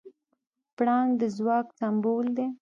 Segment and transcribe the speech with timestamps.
[0.75, 2.47] پړانګ د ځواک سمبول دی.